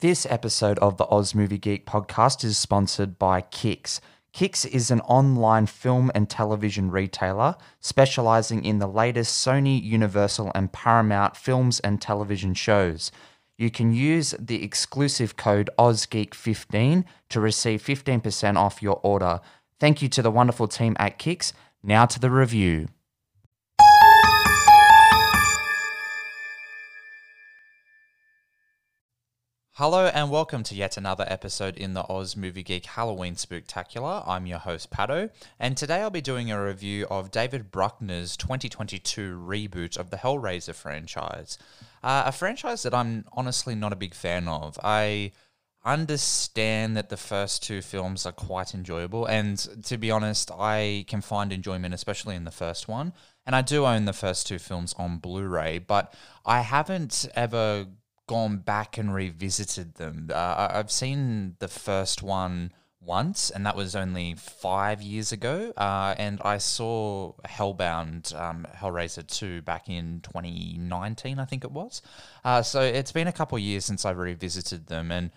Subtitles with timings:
[0.00, 3.98] This episode of the Oz Movie Geek podcast is sponsored by Kix.
[4.34, 10.70] Kix is an online film and television retailer specializing in the latest Sony, Universal, and
[10.70, 13.10] Paramount films and television shows.
[13.56, 19.40] You can use the exclusive code OzGeek15 to receive 15% off your order.
[19.80, 21.54] Thank you to the wonderful team at Kix.
[21.82, 22.88] Now to the review.
[29.78, 34.26] Hello and welcome to yet another episode in the Oz Movie Geek Halloween Spooktacular.
[34.26, 35.28] I'm your host Pato,
[35.60, 40.74] and today I'll be doing a review of David Bruckner's 2022 reboot of the Hellraiser
[40.74, 41.58] franchise.
[42.02, 44.78] Uh, a franchise that I'm honestly not a big fan of.
[44.82, 45.32] I
[45.84, 51.20] understand that the first two films are quite enjoyable, and to be honest, I can
[51.20, 53.12] find enjoyment, especially in the first one.
[53.44, 56.14] And I do own the first two films on Blu ray, but
[56.46, 57.88] I haven't ever
[58.26, 60.30] gone back and revisited them.
[60.32, 65.72] Uh, I've seen the first one once, and that was only five years ago.
[65.76, 72.02] Uh, and I saw Hellbound, um, Hellraiser 2 back in 2019, I think it was.
[72.44, 75.12] Uh, so it's been a couple years since I revisited them.
[75.12, 75.30] And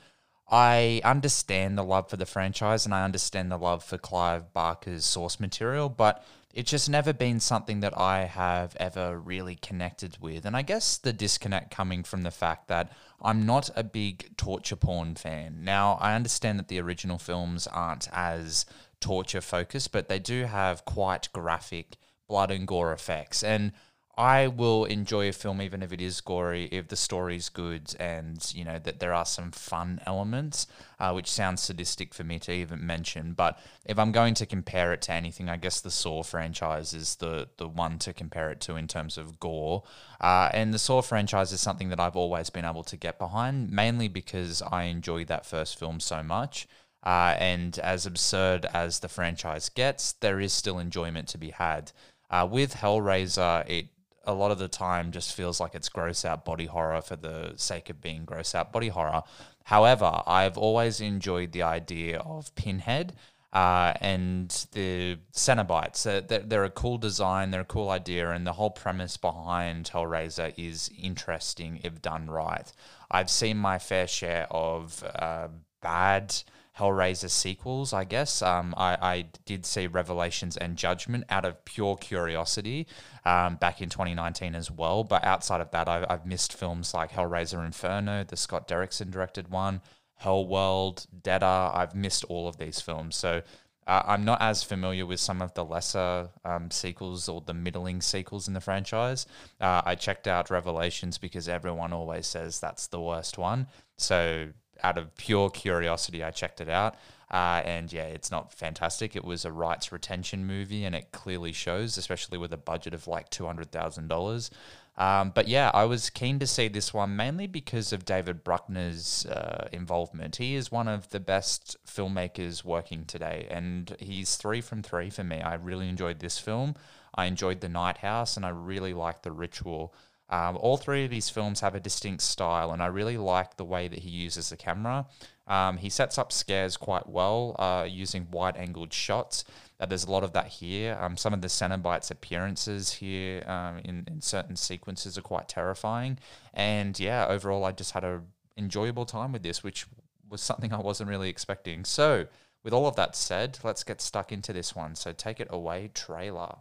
[0.49, 5.05] I understand the love for the franchise and I understand the love for Clive Barker's
[5.05, 10.45] source material, but it's just never been something that I have ever really connected with.
[10.45, 14.75] And I guess the disconnect coming from the fact that I'm not a big torture
[14.75, 15.63] porn fan.
[15.63, 18.65] Now, I understand that the original films aren't as
[18.99, 23.43] torture focused, but they do have quite graphic blood and gore effects.
[23.43, 23.71] And
[24.19, 28.45] I will enjoy a film even if it is gory, if the story's good, and
[28.53, 30.67] you know that there are some fun elements,
[30.99, 33.31] uh, which sounds sadistic for me to even mention.
[33.31, 37.15] But if I'm going to compare it to anything, I guess the Saw franchise is
[37.15, 39.83] the the one to compare it to in terms of gore.
[40.19, 43.71] Uh, and the Saw franchise is something that I've always been able to get behind,
[43.71, 46.67] mainly because I enjoyed that first film so much.
[47.03, 51.93] Uh, and as absurd as the franchise gets, there is still enjoyment to be had.
[52.29, 53.87] Uh, with Hellraiser, it
[54.29, 57.53] a lot of the time just feels like it's gross out body horror for the
[57.55, 59.23] sake of being gross out body horror.
[59.63, 63.13] However, I've always enjoyed the idea of Pinhead
[63.53, 66.03] uh, and the Cenobites.
[66.03, 70.53] They're, they're, a cool design, they're a cool idea, and the whole premise behind Hellraiser
[70.57, 72.71] is interesting if done right.
[73.11, 75.47] I've seen my fair share of uh,
[75.81, 76.35] bad
[76.79, 78.41] Hellraiser sequels, I guess.
[78.41, 82.87] Um, I, I, did see Revelations and Judgment out of pure curiosity
[83.25, 85.03] um, back in 2019 as well.
[85.03, 89.49] But outside of that, I, I've missed films like Hellraiser Inferno, the Scott Derrickson directed
[89.49, 89.81] one,
[90.23, 91.45] Hellworld, Deader.
[91.45, 93.17] I've missed all of these films.
[93.17, 93.41] So
[93.89, 98.01] uh, I'm not as familiar with some of the lesser um, sequels or the middling
[98.01, 99.25] sequels in the franchise.
[99.59, 103.67] Uh, I checked out Revelations because everyone always says that's the worst one.
[103.97, 104.49] So
[104.83, 106.95] out of pure curiosity, I checked it out.
[107.31, 109.15] Uh, and yeah, it's not fantastic.
[109.15, 113.07] It was a rights retention movie, and it clearly shows, especially with a budget of
[113.07, 114.49] like two hundred thousand um, dollars.
[114.97, 119.69] But yeah, I was keen to see this one mainly because of David Bruckner's uh,
[119.71, 120.37] involvement.
[120.37, 125.23] He is one of the best filmmakers working today, and he's three from three for
[125.23, 125.39] me.
[125.39, 126.73] I really enjoyed this film.
[127.13, 129.93] I enjoyed The Night House, and I really liked The Ritual.
[130.29, 133.65] Um, all three of his films have a distinct style, and I really like the
[133.65, 135.07] way that he uses the camera.
[135.47, 139.43] Um, he sets up scares quite well uh, using wide angled shots.
[139.79, 140.97] Uh, there's a lot of that here.
[141.01, 146.19] Um, some of the Cenobites' appearances here um, in, in certain sequences are quite terrifying.
[146.53, 148.21] And yeah, overall, I just had a
[148.57, 149.87] enjoyable time with this, which
[150.29, 151.83] was something I wasn't really expecting.
[151.85, 152.27] So,
[152.63, 154.93] with all of that said, let's get stuck into this one.
[154.95, 156.57] So, take it away, trailer.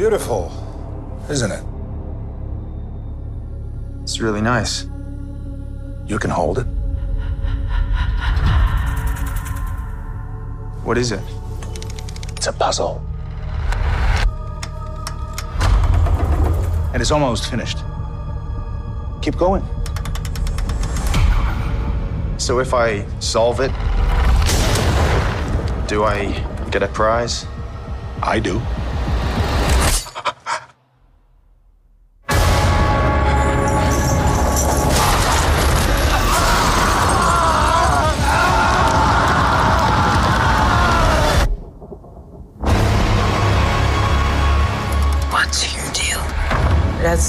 [0.00, 0.50] Beautiful,
[1.28, 1.62] isn't it?
[4.02, 4.86] It's really nice.
[6.06, 6.66] You can hold it.
[10.84, 11.20] What is it?
[12.34, 13.02] It's a puzzle.
[16.94, 17.76] And it's almost finished.
[19.20, 19.62] Keep going.
[22.38, 23.72] So if I solve it,
[25.88, 26.32] do I
[26.70, 27.44] get a prize?
[28.22, 28.62] I do.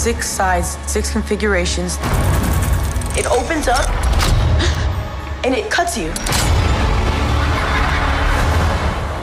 [0.01, 1.97] Six sides, six configurations.
[3.15, 3.87] It opens up
[5.45, 6.07] and it cuts you.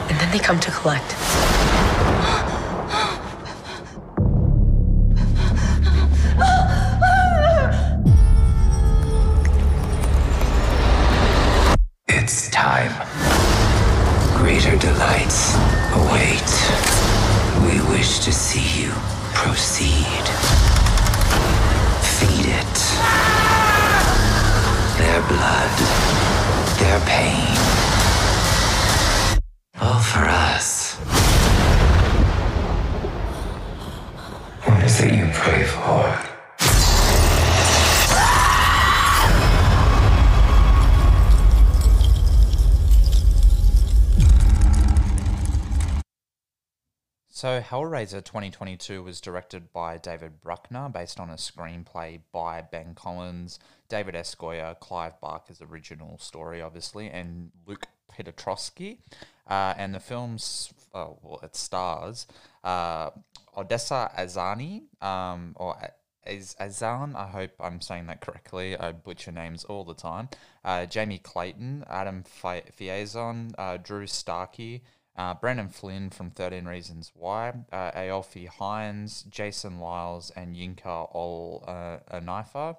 [0.07, 1.48] And then they come to collect.
[47.39, 53.59] So, Hellraiser 2022 was directed by David Bruckner, based on a screenplay by Ben Collins,
[53.87, 54.35] David S.
[54.35, 58.97] Goyer, Clive Barker's original story, obviously, and Luke Piotrowski.
[59.47, 62.27] Uh, and the film's, well, it stars
[62.65, 63.11] uh,
[63.55, 65.77] Odessa Azani, um, or
[66.27, 68.75] Az- Azan, I hope I'm saying that correctly.
[68.77, 70.27] I butcher names all the time.
[70.65, 74.83] Uh, Jamie Clayton, Adam Fi- Fiazon, uh, Drew Starkey,
[75.19, 81.65] uh, Brendan Flynn from 13 Reasons Why, uh, Aoife Hinds, Jason Liles, and Yinka Ol
[81.67, 82.77] uh, Anifa.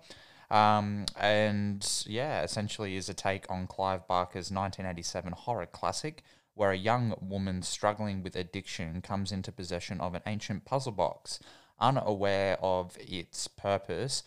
[0.51, 6.23] Um, and yeah, essentially is a take on Clive Barker's 1987 horror classic,
[6.55, 11.41] where a young woman struggling with addiction comes into possession of an ancient puzzle box,
[11.79, 14.23] unaware of its purpose.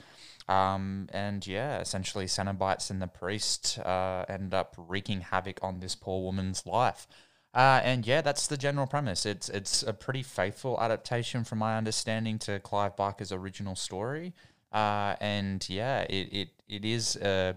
[0.48, 5.95] Um, and yeah, essentially, Cenobites and the priest uh, end up wreaking havoc on this
[5.95, 7.07] poor woman's life.
[7.53, 9.25] Uh, and yeah, that's the general premise.
[9.25, 14.33] It's it's a pretty faithful adaptation, from my understanding, to Clive Barker's original story.
[14.71, 17.55] Uh, and yeah, it, it, it is a,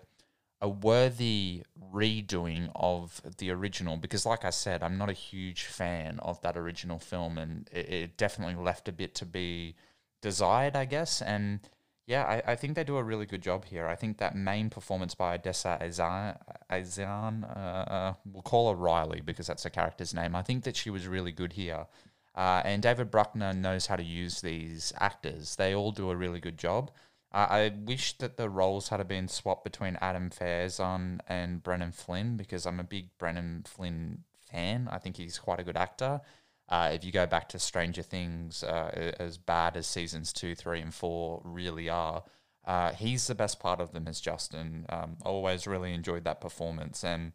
[0.60, 1.62] a worthy
[1.94, 6.58] redoing of the original because, like I said, I'm not a huge fan of that
[6.58, 9.76] original film, and it, it definitely left a bit to be
[10.20, 11.22] desired, I guess.
[11.22, 11.60] And
[12.06, 13.88] yeah, I, I think they do a really good job here.
[13.88, 16.36] I think that main performance by Odessa Azan,
[16.70, 20.36] Azan uh, uh, we'll call her Riley because that's her character's name.
[20.36, 21.86] I think that she was really good here.
[22.36, 25.56] Uh, and David Bruckner knows how to use these actors.
[25.56, 26.92] They all do a really good job.
[27.32, 32.36] Uh, I wish that the roles had been swapped between Adam Faison and Brennan Flynn
[32.36, 34.88] because I'm a big Brennan Flynn fan.
[34.92, 36.20] I think he's quite a good actor.
[36.68, 40.80] Uh, if you go back to Stranger Things, uh, as bad as seasons two, three,
[40.80, 42.24] and four really are,
[42.64, 44.86] uh, he's the best part of them as Justin.
[44.88, 47.32] Um, always really enjoyed that performance, and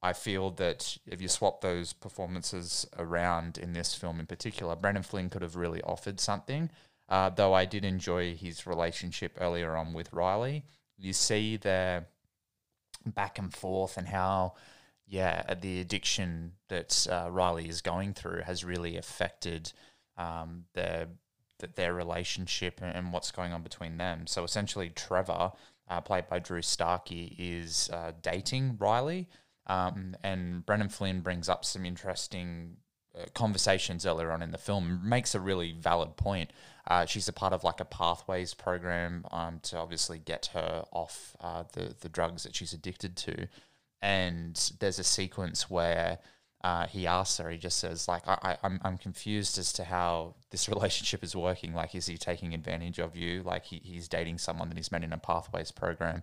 [0.00, 5.02] I feel that if you swap those performances around in this film in particular, Brendan
[5.02, 6.70] Flynn could have really offered something.
[7.08, 10.64] Uh, though I did enjoy his relationship earlier on with Riley.
[10.98, 12.06] You see their
[13.06, 14.54] back and forth and how
[15.08, 19.72] yeah, the addiction that uh, Riley is going through has really affected
[20.16, 21.08] um, their
[21.74, 24.26] their relationship and what's going on between them.
[24.26, 25.52] So essentially, Trevor,
[25.88, 29.28] uh, played by Drew Starkey, is uh, dating Riley,
[29.66, 32.76] um, and Brendan Flynn brings up some interesting
[33.18, 35.00] uh, conversations earlier on in the film.
[35.02, 36.52] Makes a really valid point.
[36.86, 41.34] Uh, she's a part of like a pathways program um, to obviously get her off
[41.40, 43.48] uh, the the drugs that she's addicted to
[44.00, 46.18] and there's a sequence where
[46.64, 49.84] uh, he asks her, he just says, like, I, I, I'm, I'm confused as to
[49.84, 51.72] how this relationship is working.
[51.72, 53.42] Like, is he taking advantage of you?
[53.42, 56.22] Like, he, he's dating someone that he's met in a Pathways program.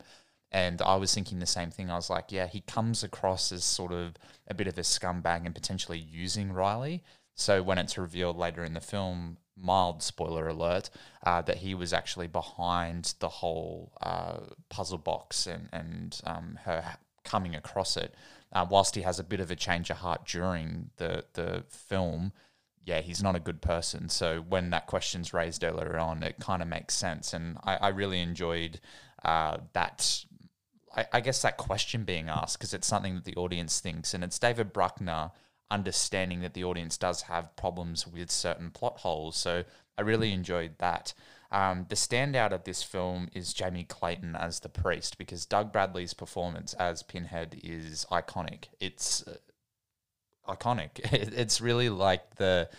[0.51, 1.89] And I was thinking the same thing.
[1.89, 4.15] I was like, yeah, he comes across as sort of
[4.47, 7.03] a bit of a scumbag and potentially using Riley.
[7.33, 10.89] So when it's revealed later in the film, mild spoiler alert,
[11.25, 14.37] uh, that he was actually behind the whole uh,
[14.69, 18.13] puzzle box and, and um, her coming across it.
[18.53, 22.31] Uh, whilst he has a bit of a change of heart during the the film,
[22.85, 24.07] yeah, he's not a good person.
[24.09, 27.87] So when that question's raised earlier on, it kind of makes sense, and I, I
[27.89, 28.79] really enjoyed
[29.23, 30.25] uh, that.
[30.95, 34.23] I, I guess that question being asked because it's something that the audience thinks, and
[34.23, 35.31] it's David Bruckner
[35.71, 39.35] understanding that the audience does have problems with certain plot holes.
[39.35, 39.63] So
[39.97, 41.13] I really enjoyed that.
[41.55, 46.13] Um, the standout of this film is Jamie Clayton as the priest because Doug Bradley's
[46.13, 48.65] performance as Pinhead is iconic.
[48.81, 49.37] It's uh,
[50.49, 50.99] iconic.
[51.13, 52.69] it's really like the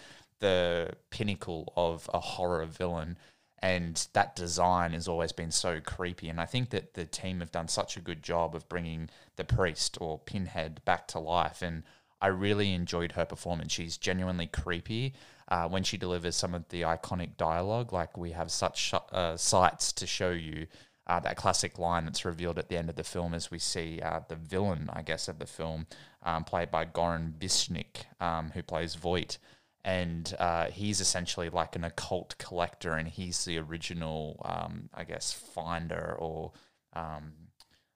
[0.40, 3.16] the pinnacle of a horror villain
[3.60, 7.50] and that design has always been so creepy and i think that the team have
[7.50, 11.82] done such a good job of bringing the priest or pinhead back to life and
[12.20, 15.14] i really enjoyed her performance she's genuinely creepy
[15.48, 19.92] uh, when she delivers some of the iconic dialogue, like we have such uh, sights
[19.92, 20.66] to show you.
[21.08, 24.00] Uh, that classic line that's revealed at the end of the film as we see
[24.00, 25.86] uh, the villain, I guess, of the film,
[26.24, 29.38] um, played by Goran Visnjic, um, who plays Voight.
[29.84, 35.32] And uh, he's essentially like an occult collector, and he's the original, um, I guess,
[35.32, 36.50] finder or
[36.92, 37.34] um,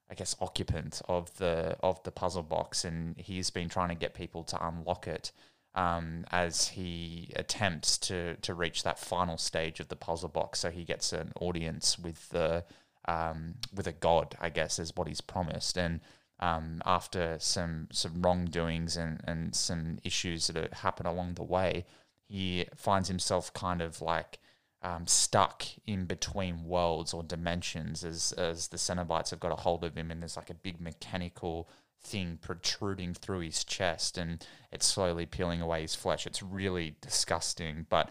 [0.09, 4.13] I guess occupant of the of the puzzle box, and he's been trying to get
[4.13, 5.33] people to unlock it
[5.75, 10.59] um, as he attempts to to reach that final stage of the puzzle box.
[10.59, 12.65] So he gets an audience with the
[13.07, 15.77] um, with a god, I guess, is what he's promised.
[15.77, 16.01] And
[16.39, 21.85] um, after some some wrongdoings and, and some issues that happen along the way,
[22.27, 24.39] he finds himself kind of like
[24.81, 29.83] um, stuck in between worlds or dimensions as as the Cenobites have got a hold
[29.83, 31.69] of him, and there's like a big mechanical
[32.01, 36.25] thing protruding through his chest, and it's slowly peeling away his flesh.
[36.25, 38.09] It's really disgusting, but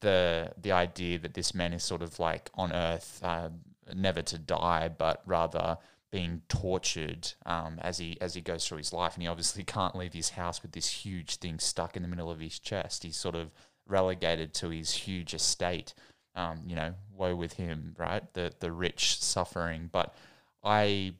[0.00, 3.50] the the idea that this man is sort of like on Earth, uh,
[3.94, 5.78] never to die, but rather
[6.10, 9.96] being tortured um, as he as he goes through his life, and he obviously can't
[9.96, 13.02] leave his house with this huge thing stuck in the middle of his chest.
[13.02, 13.50] He's sort of
[13.86, 15.94] relegated to his huge estate
[16.34, 18.22] um, you know, woe with him, right?
[18.34, 19.88] The the rich suffering.
[19.92, 20.14] But
[20.62, 21.14] I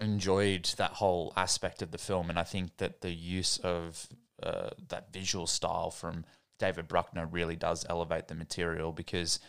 [0.00, 4.08] enjoyed that whole aspect of the film, and I think that the use of
[4.42, 6.24] uh, that visual style from
[6.58, 9.40] David Bruckner really does elevate the material because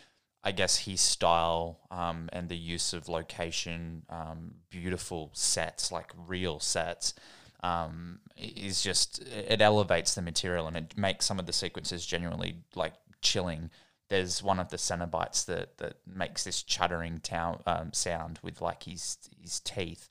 [0.44, 6.60] I guess his style um, and the use of location, um, beautiful sets, like real
[6.60, 7.14] sets,
[7.62, 12.64] um, is just it elevates the material and it makes some of the sequences genuinely
[12.76, 13.70] like chilling.
[14.08, 18.84] There's one of the Cenobites that that makes this chattering town um, sound with like
[18.84, 20.10] his his teeth,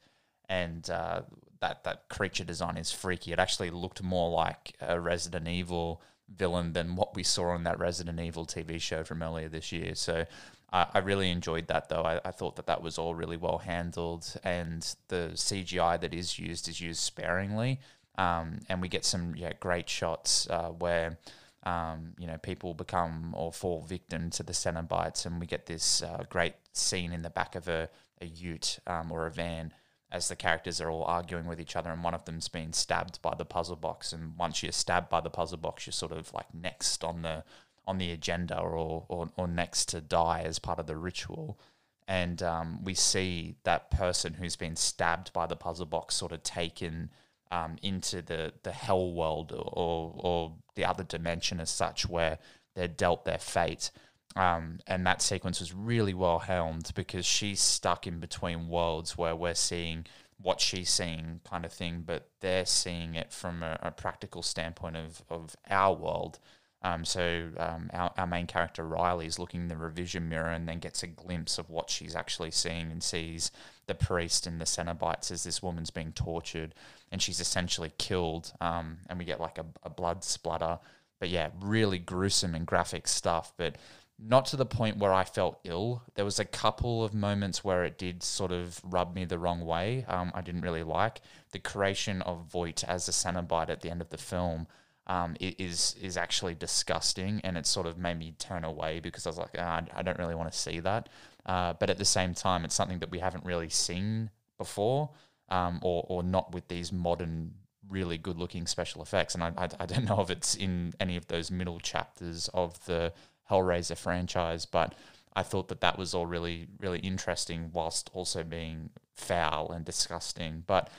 [0.48, 1.22] and uh,
[1.60, 3.32] that that creature design is freaky.
[3.32, 7.78] It actually looked more like a Resident Evil villain than what we saw on that
[7.78, 9.94] Resident Evil TV show from earlier this year.
[9.94, 10.26] So.
[10.70, 12.02] I really enjoyed that though.
[12.02, 16.38] I, I thought that that was all really well handled, and the CGI that is
[16.38, 17.80] used is used sparingly.
[18.18, 21.16] Um, and we get some yeah great shots uh, where
[21.64, 26.02] um, you know, people become or fall victim to the Cenobites, and we get this
[26.02, 27.88] uh, great scene in the back of a,
[28.20, 29.72] a ute um, or a van
[30.10, 33.20] as the characters are all arguing with each other, and one of them's being stabbed
[33.20, 34.12] by the puzzle box.
[34.12, 37.44] And once you're stabbed by the puzzle box, you're sort of like next on the
[37.86, 41.58] on the agenda, or or, or next to die as part of the ritual.
[42.06, 46.42] And um, we see that person who's been stabbed by the puzzle box sort of
[46.42, 47.10] taken
[47.50, 52.38] um, into the the hell world or or the other dimension as such, where
[52.74, 53.90] they're dealt their fate.
[54.36, 59.34] Um, and that sequence was really well helmed because she's stuck in between worlds where
[59.34, 60.06] we're seeing
[60.40, 64.96] what she's seeing kind of thing, but they're seeing it from a, a practical standpoint
[64.96, 66.38] of, of our world.
[66.80, 70.68] Um, so um, our, our main character Riley is looking in the rear-vision mirror and
[70.68, 73.50] then gets a glimpse of what she's actually seeing and sees
[73.88, 76.74] the priest and the Cenobites as this woman's being tortured
[77.10, 78.52] and she's essentially killed.
[78.60, 80.78] Um, and we get like a, a blood splatter.
[81.18, 83.52] But yeah, really gruesome and graphic stuff.
[83.56, 83.74] But
[84.18, 86.02] not to the point where I felt ill.
[86.14, 89.60] There was a couple of moments where it did sort of rub me the wrong
[89.60, 90.04] way.
[90.08, 91.20] Um, I didn't really like
[91.52, 94.66] the creation of Voight as a Cenobite at the end of the film
[95.08, 99.30] um, is is actually disgusting, and it sort of made me turn away because I
[99.30, 101.08] was like, ah, I don't really want to see that.
[101.46, 105.10] Uh, but at the same time, it's something that we haven't really seen before,
[105.48, 107.54] um, or or not with these modern,
[107.88, 109.34] really good looking special effects.
[109.34, 112.84] And I, I, I don't know if it's in any of those middle chapters of
[112.84, 113.14] the
[113.50, 114.94] Hellraiser franchise, but
[115.34, 120.64] I thought that that was all really really interesting, whilst also being foul and disgusting.
[120.66, 120.90] But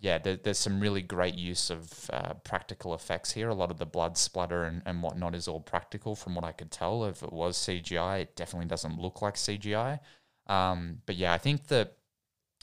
[0.00, 3.48] yeah, there, there's some really great use of uh, practical effects here.
[3.48, 6.52] A lot of the blood splatter and, and whatnot is all practical from what I
[6.52, 7.04] could tell.
[7.04, 9.98] If it was CGI, it definitely doesn't look like CGI.
[10.46, 11.96] Um, but yeah, I think that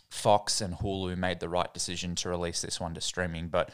[0.10, 3.50] Fox and Hulu made the right decision to release this one to streaming.
[3.50, 3.70] But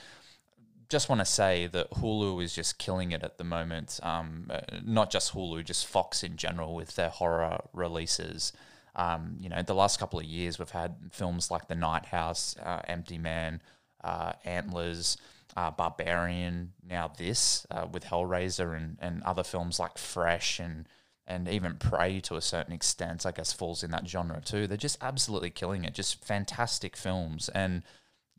[0.91, 3.99] just want to say that Hulu is just killing it at the moment.
[4.03, 8.51] Um, uh, not just Hulu, just Fox in general with their horror releases.
[8.95, 12.57] Um, you know, the last couple of years we've had films like The Night House,
[12.61, 13.61] uh, Empty Man,
[14.03, 15.17] uh, Antlers,
[15.55, 20.87] uh, Barbarian, now this uh, with Hellraiser and, and other films like Fresh and
[21.27, 24.67] and even Prey to a certain extent, I guess falls in that genre too.
[24.67, 25.93] They're just absolutely killing it.
[25.93, 27.47] Just fantastic films.
[27.49, 27.83] And,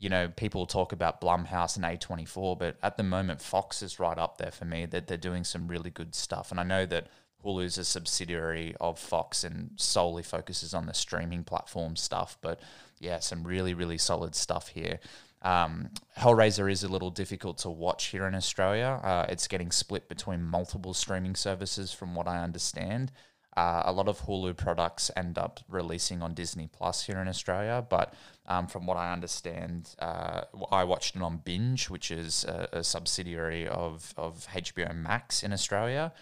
[0.03, 4.17] you know, people talk about Blumhouse and A24, but at the moment, Fox is right
[4.17, 4.85] up there for me.
[4.85, 6.51] That they're doing some really good stuff.
[6.51, 7.07] And I know that
[7.45, 12.37] Hulu is a subsidiary of Fox and solely focuses on the streaming platform stuff.
[12.41, 12.59] But
[12.99, 14.99] yeah, some really, really solid stuff here.
[15.41, 18.99] Um, Hellraiser is a little difficult to watch here in Australia.
[19.01, 23.13] Uh, it's getting split between multiple streaming services, from what I understand.
[23.55, 27.85] Uh, a lot of Hulu products end up releasing on Disney Plus here in Australia,
[27.87, 28.13] but
[28.47, 30.41] um, from what I understand, uh,
[30.71, 35.53] I watched it on Binge, which is a, a subsidiary of, of HBO Max in
[35.53, 36.13] Australia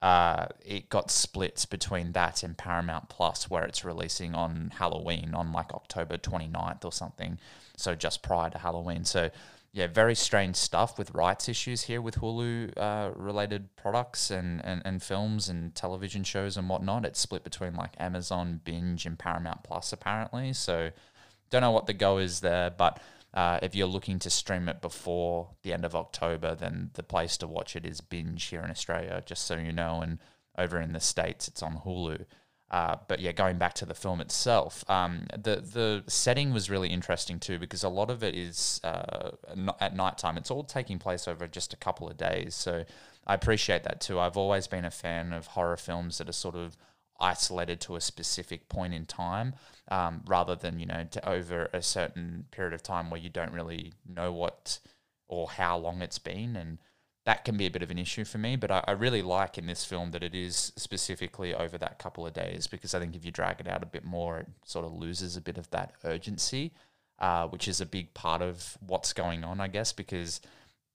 [0.00, 5.52] uh, it got split between that and Paramount Plus, where it's releasing on Halloween on
[5.52, 7.38] like October 29th or something.
[7.76, 9.04] So just prior to Halloween.
[9.04, 9.30] So
[9.78, 14.82] yeah, very strange stuff with rights issues here with Hulu uh, related products and, and,
[14.84, 17.04] and films and television shows and whatnot.
[17.04, 20.52] It's split between like Amazon, Binge, and Paramount Plus apparently.
[20.52, 20.90] So
[21.50, 22.98] don't know what the go is there, but
[23.32, 27.36] uh, if you're looking to stream it before the end of October, then the place
[27.36, 30.00] to watch it is Binge here in Australia, just so you know.
[30.00, 30.18] And
[30.58, 32.24] over in the States, it's on Hulu.
[32.70, 36.88] Uh, but yeah, going back to the film itself, um, the the setting was really
[36.88, 39.30] interesting too because a lot of it is uh,
[39.80, 40.36] at nighttime.
[40.36, 42.84] It's all taking place over just a couple of days, so
[43.26, 44.20] I appreciate that too.
[44.20, 46.76] I've always been a fan of horror films that are sort of
[47.20, 49.54] isolated to a specific point in time,
[49.90, 53.94] um, rather than you know over a certain period of time where you don't really
[54.06, 54.78] know what
[55.26, 56.78] or how long it's been and
[57.28, 58.56] that can be a bit of an issue for me.
[58.56, 62.26] But I, I, really like in this film that it is specifically over that couple
[62.26, 64.86] of days because I think if you drag it out a bit more, it sort
[64.86, 66.72] of loses a bit of that urgency,
[67.18, 70.40] uh, which is a big part of what's going on, I guess, because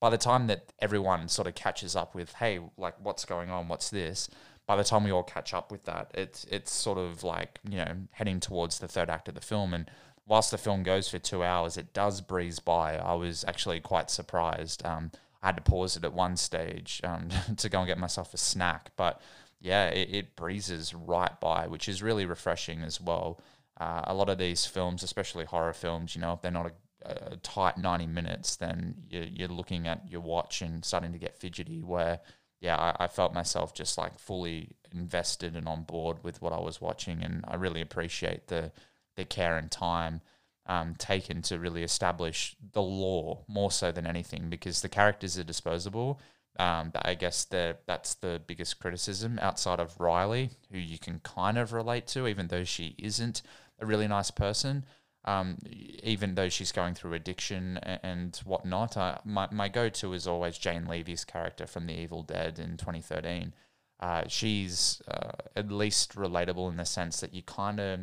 [0.02, 3.68] by the time that everyone sort of catches up with, hey, like what's going on,
[3.68, 4.28] what's this?
[4.66, 7.78] By the time we all catch up with that, it's it's sort of like you
[7.78, 9.88] know heading towards the third act of the film, and
[10.25, 12.96] whilst the film goes for two hours, it does breeze by.
[12.96, 14.84] I was actually quite surprised.
[14.84, 15.12] Um,
[15.43, 18.38] I had to pause it at one stage um, to go and get myself a
[18.38, 18.91] snack.
[18.95, 19.21] But
[19.59, 23.41] yeah, it, it breezes right by, which is really refreshing as well.
[23.79, 26.71] Uh, a lot of these films, especially horror films, you know, if they're not
[27.03, 31.17] a, a tight 90 minutes, then you're, you're, looking at your watch and starting to
[31.17, 31.81] get fidgety.
[31.81, 32.21] Where,
[32.62, 36.59] yeah, I, I felt myself just like fully invested and on board with what I
[36.59, 37.21] was watching.
[37.21, 38.71] And I really appreciate the,
[39.17, 40.21] the care and time
[40.65, 45.43] um, taken to really establish the lore more so than anything because the characters are
[45.43, 46.20] disposable.
[46.60, 51.58] Um, I guess the, that's the biggest criticism outside of Riley, who you can kind
[51.58, 53.41] of relate to, even though she isn't
[53.80, 54.86] a really nice person.
[55.26, 55.58] Um,
[56.04, 60.58] even though she's going through addiction and whatnot, uh, my, my go to is always
[60.58, 63.54] Jane Levy's character from The Evil Dead in 2013.
[64.02, 67.99] Uh, she's uh, at least relatable in the sense that you kind of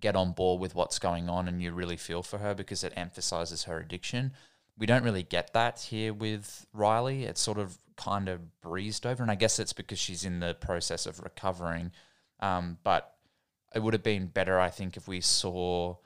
[0.00, 2.92] get on board with what's going on and you really feel for her because it
[2.96, 4.32] emphasizes her addiction.
[4.76, 7.24] We don't really get that here with Riley.
[7.24, 10.54] It's sort of kind of breezed over, and I guess it's because she's in the
[10.54, 11.90] process of recovering.
[12.40, 13.14] Um, but
[13.74, 15.96] it would have been better, I think, if we saw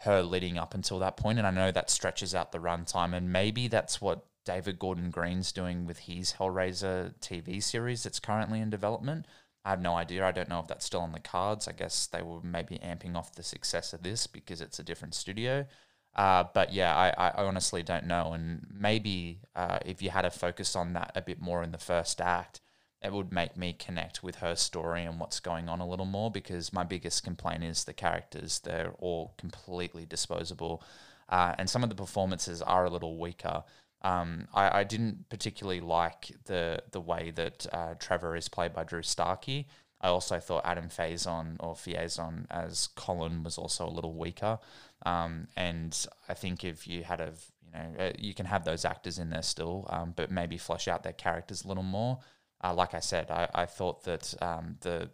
[0.00, 1.38] her leading up until that point.
[1.38, 5.52] And I know that stretches out the runtime, and maybe that's what David Gordon Green's
[5.52, 9.26] doing with his Hellraiser TV series that's currently in development.
[9.64, 10.26] I have no idea.
[10.26, 11.68] I don't know if that's still on the cards.
[11.68, 15.14] I guess they were maybe amping off the success of this because it's a different
[15.14, 15.66] studio.
[16.14, 18.32] Uh, but yeah, I, I honestly don't know.
[18.32, 21.78] And maybe uh, if you had a focus on that a bit more in the
[21.78, 22.60] first act,
[23.02, 26.30] it would make me connect with her story and what's going on a little more
[26.30, 28.60] because my biggest complaint is the characters.
[28.60, 30.82] They're all completely disposable.
[31.28, 33.64] Uh, and some of the performances are a little weaker.
[34.02, 38.84] Um, I, I, didn't particularly like the the way that uh, Trevor is played by
[38.84, 39.68] Drew Starkey.
[40.00, 44.58] I also thought Adam Faison or Faison as Colin was also a little weaker.
[45.06, 45.96] Um, and
[46.28, 47.32] I think if you had a
[47.64, 50.88] you know uh, you can have those actors in there still, um, but maybe flesh
[50.88, 52.18] out their characters a little more.
[52.64, 55.10] Uh, like I said, I, I thought that um, the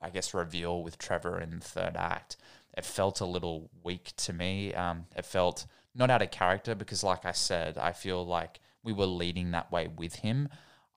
[0.00, 2.36] I guess reveal with Trevor in the third act
[2.78, 4.72] it felt a little weak to me.
[4.72, 5.66] Um, it felt
[5.98, 9.72] not out of character because, like I said, I feel like we were leading that
[9.72, 10.48] way with him.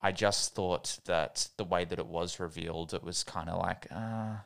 [0.01, 3.87] I just thought that the way that it was revealed, it was kind of like,
[3.91, 4.37] uh,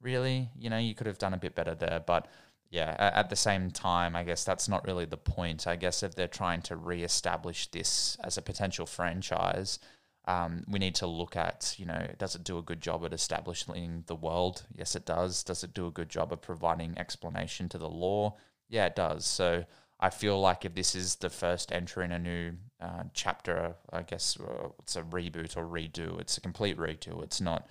[0.00, 0.50] really?
[0.58, 2.02] You know, you could have done a bit better there.
[2.04, 2.26] But
[2.70, 5.66] yeah, at the same time, I guess that's not really the point.
[5.66, 9.78] I guess if they're trying to re-establish this as a potential franchise,
[10.26, 13.14] um, we need to look at, you know, does it do a good job at
[13.14, 14.66] establishing the world?
[14.74, 15.42] Yes, it does.
[15.42, 18.34] Does it do a good job of providing explanation to the lore?
[18.68, 19.24] Yeah, it does.
[19.26, 19.64] So
[20.00, 24.02] I feel like if this is the first entry in a new uh, chapter, I
[24.02, 26.20] guess uh, it's a reboot or redo.
[26.20, 27.22] It's a complete redo.
[27.22, 27.66] It's not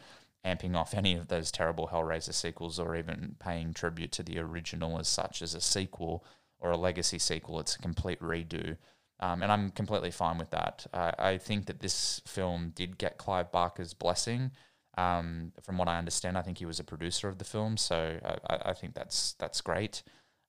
[0.46, 5.00] amping off any of those terrible Hellraiser sequels or even paying tribute to the original
[5.00, 6.26] as such as a sequel
[6.60, 7.60] or a legacy sequel.
[7.60, 8.78] It's a complete redo.
[9.20, 10.86] Um, and I'm completely fine with that.
[10.94, 14.52] Uh, I think that this film did get Clive Barker's blessing.
[14.98, 18.20] Um, from what I understand, I think he was a producer of the film, so
[18.50, 20.02] I, I think that's that's great.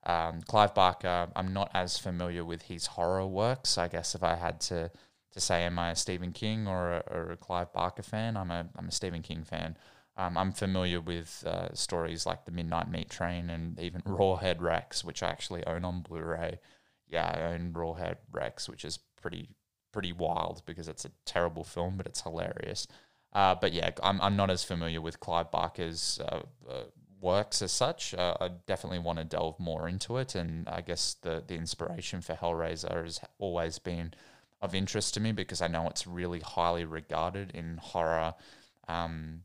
[0.05, 3.77] Um, Clive Barker, I'm not as familiar with his horror works.
[3.77, 4.91] I guess if I had to
[5.33, 8.37] to say, am I a Stephen King or a, or a Clive Barker fan?
[8.37, 9.77] I'm a I'm a Stephen King fan.
[10.17, 15.05] Um, I'm familiar with uh, stories like The Midnight Meat Train and even Rawhead Rex,
[15.05, 16.59] which I actually own on Blu-ray.
[17.07, 19.51] Yeah, I own Rawhead Rex, which is pretty
[19.93, 22.87] pretty wild because it's a terrible film, but it's hilarious.
[23.33, 26.85] Uh, but yeah, I'm, I'm not as familiar with Clive Barker's uh, uh
[27.21, 28.15] works as such.
[28.15, 32.21] Uh, I definitely want to delve more into it, and I guess the the inspiration
[32.21, 34.15] for Hellraiser has always been
[34.61, 38.35] of interest to me because I know it's really highly regarded in horror,
[38.89, 39.43] um,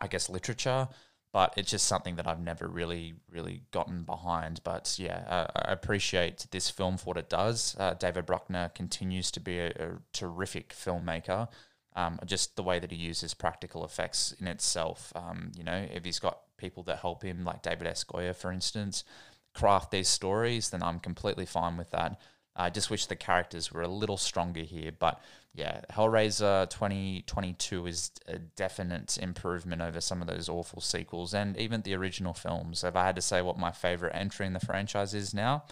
[0.00, 0.88] I guess literature.
[1.32, 4.62] But it's just something that I've never really, really gotten behind.
[4.64, 7.76] But yeah, uh, I appreciate this film for what it does.
[7.78, 11.46] Uh, David Bruckner continues to be a, a terrific filmmaker.
[11.94, 15.12] Um, just the way that he uses practical effects in itself.
[15.14, 17.86] Um, you know, if he's got people that help him, like David.
[17.86, 19.04] Goyer, for instance,
[19.54, 22.20] craft these stories, then I'm completely fine with that.
[22.56, 24.92] I just wish the characters were a little stronger here.
[24.96, 25.20] But
[25.54, 31.82] yeah, Hellraiser 2022 is a definite improvement over some of those awful sequels and even
[31.82, 32.84] the original films.
[32.84, 35.64] If I had to say what my favorite entry in the franchise is now,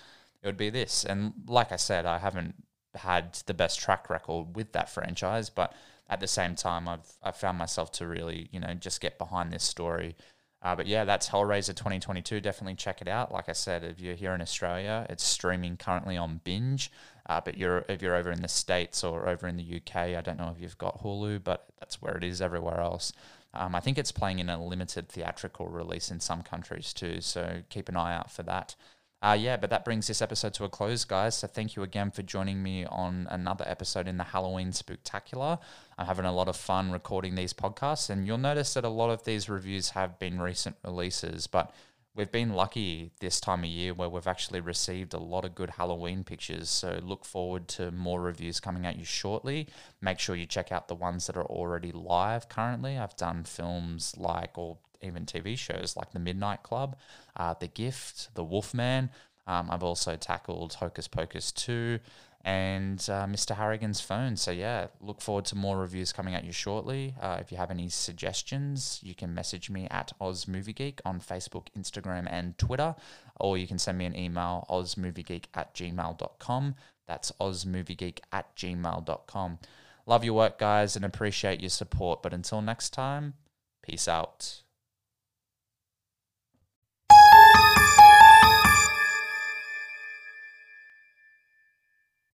[0.43, 1.05] it would be this.
[1.05, 2.55] And like I said, I haven't
[2.95, 5.75] had the best track record with that franchise, but
[6.09, 9.53] at the same time, I've I found myself to really, you know, just get behind
[9.53, 10.17] this story
[10.63, 12.41] uh, but yeah, that's Hellraiser 2022.
[12.41, 13.33] Definitely check it out.
[13.33, 16.91] Like I said, if you're here in Australia, it's streaming currently on Binge.
[17.27, 20.21] Uh, but you're if you're over in the states or over in the UK, I
[20.21, 23.13] don't know if you've got Hulu, but that's where it is everywhere else.
[23.55, 27.21] Um, I think it's playing in a limited theatrical release in some countries too.
[27.21, 28.75] So keep an eye out for that.
[29.21, 31.39] Uh, yeah, but that brings this episode to a close, guys.
[31.39, 35.59] So thank you again for joining me on another episode in the Halloween Spooktacular.
[35.99, 39.11] I'm having a lot of fun recording these podcasts, and you'll notice that a lot
[39.11, 41.73] of these reviews have been recent releases, but
[42.19, 45.71] we've been lucky this time of year where we've actually received a lot of good
[45.71, 46.69] Halloween pictures.
[46.69, 49.69] So look forward to more reviews coming at you shortly.
[50.01, 52.99] Make sure you check out the ones that are already live currently.
[52.99, 56.97] I've done films like, or even TV shows like The Midnight Club,
[57.37, 59.11] uh, The Gift, The Wolfman.
[59.47, 62.01] Um, I've also tackled Hocus Pocus 2
[62.45, 63.57] and uh, Mr.
[63.57, 64.37] Harrigan's phone.
[64.37, 67.15] So, yeah, look forward to more reviews coming at you shortly.
[67.21, 72.27] Uh, if you have any suggestions, you can message me at OzMovieGeek on Facebook, Instagram,
[72.31, 72.95] and Twitter,
[73.41, 76.75] or you can send me an email, ozmoviegeek at gmail.com.
[77.07, 79.59] That's ozmoviegeek at gmail.com.
[80.07, 82.23] Love your work, guys, and appreciate your support.
[82.23, 83.35] But until next time,
[83.83, 84.63] peace out.